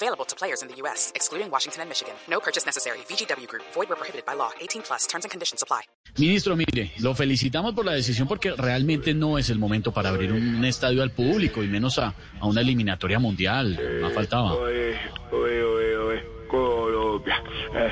Available 0.00 0.24
to 0.26 0.36
players 0.36 0.62
in 0.62 0.68
the 0.68 0.76
U.S., 0.82 1.10
excluding 1.16 1.50
Washington 1.50 1.80
and 1.82 1.88
Michigan. 1.90 2.14
No 2.30 2.38
purchase 2.38 2.64
necessary. 2.64 2.98
VGW 3.10 3.48
Group. 3.48 3.64
Void 3.74 3.88
where 3.88 3.96
prohibited 3.98 4.24
by 4.24 4.34
law. 4.34 4.50
18 4.60 4.82
plus. 4.82 5.08
Terms 5.08 5.24
and 5.24 5.30
conditions 5.32 5.60
apply. 5.60 5.82
Ministro, 6.16 6.54
mire, 6.56 6.92
lo 7.00 7.14
felicitamos 7.14 7.74
por 7.74 7.84
la 7.84 7.92
decisión 7.92 8.28
porque 8.28 8.52
realmente 8.56 9.12
no 9.12 9.38
es 9.38 9.50
el 9.50 9.58
momento 9.58 9.90
para 9.92 10.10
abrir 10.10 10.30
un 10.32 10.64
estadio 10.64 11.02
al 11.02 11.10
público 11.10 11.64
y 11.64 11.66
menos 11.66 11.98
a, 11.98 12.14
a 12.40 12.46
una 12.46 12.60
eliminatoria 12.60 13.18
mundial. 13.18 13.76
Faltaba. 14.14 14.54
Oye, 14.54 14.96
oye, 15.32 15.62
oye, 15.96 16.22
Colombia. 16.48 17.42
Eh, 17.74 17.90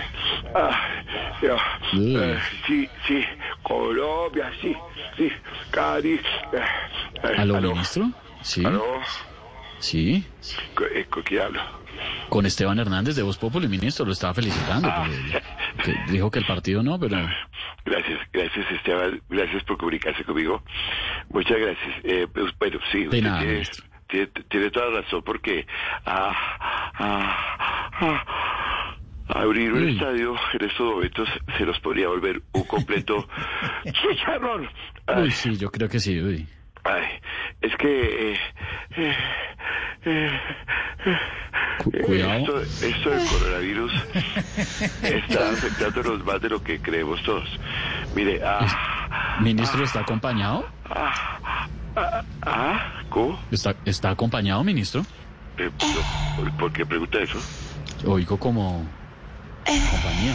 ah, 0.54 1.00
Sí. 1.90 2.16
eh, 2.16 2.38
sí, 2.68 2.88
sí, 3.06 3.20
Colombia, 3.62 4.50
sí, 4.60 4.74
sí, 5.16 5.28
Cari. 5.72 6.14
eh, 6.14 6.20
eh, 7.22 7.34
¿Aló, 7.36 7.56
aló, 7.56 7.72
ministro? 7.72 8.10
Sí, 8.42 8.64
aló, 8.64 8.82
sí. 9.78 10.24
¿con, 10.74 10.86
eh, 10.94 11.06
¿con 11.08 11.22
quién 11.22 11.42
hablo? 11.42 11.60
Con 12.28 12.44
Esteban 12.46 12.78
Hernández 12.78 13.16
de 13.16 13.22
Voz 13.22 13.38
Populi, 13.38 13.68
ministro, 13.68 14.04
lo 14.04 14.12
estaba 14.12 14.34
felicitando. 14.34 14.88
que 15.84 15.94
dijo 16.12 16.30
que 16.30 16.40
el 16.40 16.46
partido 16.46 16.82
no, 16.82 16.98
pero... 16.98 17.16
Gracias, 17.84 18.20
gracias 18.32 18.66
Esteban, 18.72 19.20
gracias 19.28 19.62
por 19.64 19.78
comunicarse 19.78 20.24
conmigo. 20.24 20.62
Muchas 21.30 21.56
gracias. 21.58 21.94
Eh, 22.04 22.26
pues, 22.32 22.52
bueno, 22.58 22.78
sí, 22.90 23.04
usted 23.06 23.22
nada, 23.22 23.38
tiene, 23.38 23.52
ministro. 23.54 23.84
tiene, 24.08 24.26
tiene 24.48 24.70
toda 24.70 25.00
razón 25.00 25.22
porque 25.22 25.66
ah, 26.04 26.32
ah, 26.98 27.92
ah, 28.00 28.24
abrir 29.28 29.72
un 29.72 29.84
Uy. 29.84 29.92
estadio 29.92 30.34
en 30.58 30.68
estos 30.68 30.86
momentos 30.94 31.28
se 31.56 31.64
nos 31.64 31.78
podría 31.80 32.08
volver 32.08 32.42
un 32.52 32.64
completo 32.64 33.28
chicharrón. 33.84 34.68
Uy, 35.16 35.30
sí, 35.30 35.56
yo 35.56 35.70
creo 35.70 35.88
que 35.88 36.00
sí. 36.00 36.20
uy. 36.20 36.46
ay, 36.84 37.04
es 37.60 37.76
que 37.76 38.32
eh, 38.32 38.38
eh, 38.96 39.16
cuidado. 42.04 42.60
Esto, 42.62 42.86
esto 42.86 43.10
del 43.10 43.26
coronavirus 43.28 43.92
está 45.02 45.50
afectándonos 45.50 46.24
más 46.24 46.40
de 46.40 46.48
lo 46.48 46.62
que 46.62 46.80
creemos 46.80 47.22
todos. 47.22 47.48
Mire, 48.14 48.40
ah, 48.44 49.38
¿Ministro 49.40 49.84
está 49.84 50.00
acompañado? 50.00 50.66
ah, 50.90 51.68
ah, 51.96 52.22
ah, 52.42 53.02
¿cómo? 53.08 53.38
¿Está, 53.50 53.74
está 53.84 54.10
acompañado, 54.10 54.62
ministro? 54.64 55.04
Eh, 55.58 55.70
no, 56.44 56.56
¿Por 56.58 56.72
qué 56.72 56.84
pregunta 56.84 57.18
eso? 57.18 57.38
Oigo 58.06 58.38
como... 58.38 58.86
Compañía. 59.64 60.34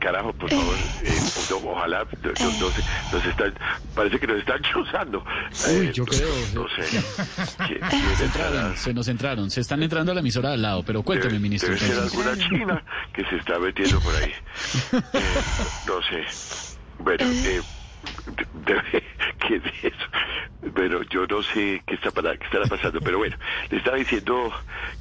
Eh, 0.00 0.04
carajo, 0.04 0.32
por 0.32 0.48
favor, 0.50 0.76
eh, 1.04 1.20
no, 1.50 1.56
ojalá, 1.70 2.04
no, 2.22 2.30
no- 2.30 2.58
no 2.60 2.70
sé, 2.70 2.82
nos 3.12 3.24
están, 3.26 3.54
parece 3.94 4.18
que 4.18 4.26
nos 4.26 4.38
están 4.38 4.60
chuzando. 4.62 5.18
Uy, 5.68 5.86
Eh, 5.88 5.92
yo 5.92 6.04
creo. 6.06 6.28
No 6.54 6.66
sé. 6.68 7.02
¿Quién- 7.66 7.80
quién 7.90 8.16
Se 8.16 8.24
entraron, 8.24 8.76
se 8.76 8.94
nos 8.94 9.08
entraron, 9.08 9.50
se 9.50 9.60
están 9.60 9.82
entrando 9.82 10.12
a 10.12 10.14
la 10.14 10.20
emisora 10.20 10.52
al 10.52 10.62
lado, 10.62 10.82
pero 10.84 11.02
cuénteme, 11.02 11.34
Debe- 11.34 11.40
ministro. 11.42 11.74
Debe 11.74 11.80
ser 11.86 11.98
alguna 11.98 12.36
china 12.48 12.84
que 13.12 13.24
se 13.26 13.36
está 13.36 13.58
metiendo 13.58 14.00
por 14.00 14.14
ahí. 14.16 14.32
Eh, 15.12 15.40
no 15.86 16.02
sé. 16.02 16.24
Bueno, 16.98 17.24
eh, 17.24 17.60
de- 18.36 18.74
de- 18.74 19.04
¿qué 19.46 19.56
es 19.56 19.62
eso? 19.84 20.06
Bueno, 20.74 21.02
yo 21.10 21.26
no 21.26 21.42
sé 21.42 21.82
qué, 21.86 21.94
está 21.94 22.10
para, 22.10 22.36
qué 22.36 22.44
estará 22.44 22.66
pasando, 22.66 23.00
pero 23.00 23.18
bueno, 23.18 23.36
le 23.70 23.78
estaba 23.78 23.96
diciendo 23.96 24.52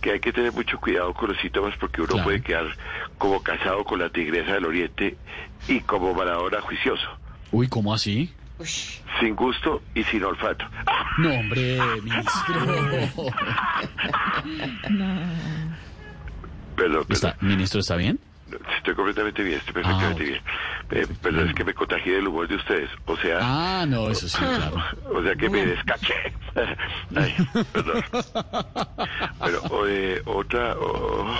que 0.01 0.11
hay 0.13 0.19
que 0.19 0.31
tener 0.33 0.51
mucho 0.53 0.77
cuidado 0.79 1.13
con 1.13 1.29
los 1.29 1.37
síntomas 1.39 1.75
porque 1.77 2.01
uno 2.01 2.09
Claro. 2.13 2.23
puede 2.23 2.41
quedar 2.41 2.65
como 3.17 3.41
casado 3.43 3.83
con 3.83 3.99
la 3.99 4.09
tigresa 4.09 4.53
del 4.53 4.65
oriente 4.65 5.17
y 5.67 5.81
como 5.81 6.13
Maradona 6.13 6.61
juicioso, 6.61 7.07
Uy, 7.51 7.67
¿cómo 7.67 7.93
así? 7.93 8.33
sin 9.19 9.35
gusto 9.35 9.81
y 9.95 10.03
sin 10.05 10.23
olfato. 10.23 10.65
No, 11.17 11.33
hombre, 11.33 11.77
ministro. 12.03 12.55
Perdón, 16.75 17.05
¿Está, 17.09 17.33
perdón. 17.33 17.47
ministro, 17.55 17.79
¿está 17.81 17.95
bien? 17.95 18.19
Estoy 18.77 18.95
completamente 18.95 19.43
bien, 19.43 19.57
estoy 19.59 19.73
perfectamente 19.73 20.21
Ah, 20.23 20.25
bien. 20.25 21.03
Eh, 21.03 21.07
pero 21.21 21.41
es 21.43 21.53
que 21.53 21.63
me 21.63 21.73
contagié 21.73 22.13
del 22.15 22.27
humor 22.27 22.47
de 22.47 22.55
ustedes. 22.55 22.89
O 23.05 23.15
sea, 23.17 23.39
Ah, 23.41 23.85
no, 23.87 24.09
eso 24.09 24.27
sí, 24.27 24.37
claro. 24.37 24.75
o 25.13 25.23
sea 25.23 25.35
que 25.35 25.49
me 25.49 25.65
descaché. 25.65 26.33
Ay, 27.15 27.35
perdón. 27.71 28.03
Bueno, 29.39 29.59
o, 29.69 29.87
eh, 29.87 30.21
otra, 30.25 30.75
oh, 30.77 31.33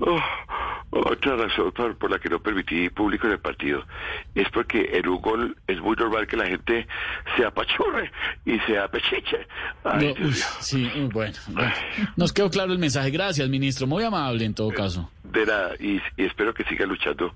oh, 0.00 0.20
otra 0.94 1.36
razón 1.36 1.72
por, 1.72 1.96
por 1.96 2.10
la 2.10 2.18
que 2.18 2.28
no 2.28 2.38
permití 2.40 2.90
público 2.90 3.26
en 3.26 3.32
el 3.34 3.38
partido 3.38 3.82
es 4.34 4.48
porque 4.50 4.90
en 4.92 5.08
un 5.08 5.20
gol 5.20 5.56
es 5.66 5.80
muy 5.80 5.96
normal 5.96 6.26
que 6.26 6.36
la 6.36 6.46
gente 6.46 6.86
se 7.36 7.44
apachurre 7.44 8.10
y 8.44 8.58
se 8.60 8.78
apechiche. 8.78 9.46
Ay, 9.84 10.14
No, 10.18 10.26
uy, 10.26 10.32
sí, 10.60 10.90
uy, 10.94 11.08
bueno, 11.12 11.34
bueno. 11.48 11.72
Nos 12.16 12.32
quedó 12.32 12.50
claro 12.50 12.72
el 12.72 12.78
mensaje. 12.78 13.10
Gracias, 13.10 13.48
ministro. 13.48 13.86
Muy 13.86 14.04
amable 14.04 14.44
en 14.44 14.54
todo 14.54 14.70
caso. 14.70 15.10
De 15.24 15.46
nada, 15.46 15.72
y, 15.80 16.00
y 16.18 16.24
espero 16.26 16.52
que 16.52 16.64
siga 16.64 16.84
luchando, 16.84 17.34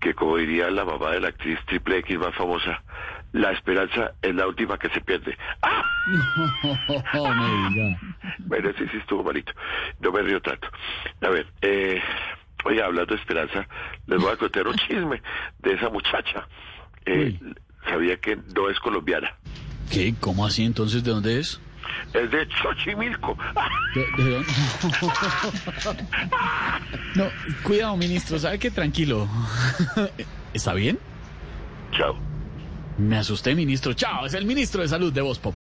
que 0.00 0.14
como 0.14 0.36
diría 0.36 0.70
la 0.70 0.84
mamá 0.84 1.10
de 1.10 1.20
la 1.20 1.28
actriz 1.28 1.58
triple 1.66 1.98
X 1.98 2.16
más 2.18 2.34
famosa, 2.36 2.80
la 3.32 3.50
esperanza 3.50 4.12
es 4.22 4.32
la 4.32 4.46
última 4.46 4.78
que 4.78 4.88
se 4.90 5.00
pierde. 5.00 5.36
¡Ah! 5.62 5.82
No 7.14 7.28
me 7.34 7.68
diga. 7.70 7.98
Bueno, 8.40 8.70
sí, 8.78 8.84
sí 8.92 8.98
estuvo 8.98 9.24
malito. 9.24 9.52
No 10.00 10.12
me 10.12 10.22
río 10.22 10.40
tanto. 10.40 10.68
A 11.22 11.28
ver, 11.30 11.46
eh, 11.62 12.00
oye, 12.64 12.82
hablando 12.82 13.14
de 13.14 13.20
esperanza, 13.20 13.66
les 14.06 14.20
voy 14.20 14.32
a 14.32 14.36
contar 14.36 14.66
un 14.66 14.76
chisme 14.76 15.22
de 15.60 15.72
esa 15.74 15.88
muchacha. 15.90 16.46
Eh, 17.06 17.38
sabía 17.88 18.16
que 18.18 18.36
no 18.54 18.68
es 18.70 18.78
colombiana, 18.80 19.34
¿Qué? 19.90 20.14
¿Cómo 20.20 20.46
así 20.46 20.64
entonces? 20.64 21.04
¿De 21.04 21.10
dónde 21.10 21.38
es? 21.38 21.60
es 22.14 22.30
de 22.30 22.48
Xochimilco. 22.62 23.36
¿De, 23.94 24.22
de 24.22 24.30
dónde? 24.30 24.48
No, 27.14 27.26
cuidado, 27.62 27.96
ministro. 27.96 28.38
¿Sabe 28.40 28.58
qué? 28.58 28.70
Tranquilo. 28.70 29.28
¿Está 30.54 30.74
bien? 30.74 30.98
Chao. 31.92 32.16
Me 32.98 33.18
asusté, 33.18 33.54
ministro. 33.54 33.92
Chao, 33.92 34.26
es 34.26 34.34
el 34.34 34.46
ministro 34.46 34.82
de 34.82 34.88
Salud 34.88 35.12
de 35.12 35.20
Voz 35.20 35.38
Pop. 35.38 35.54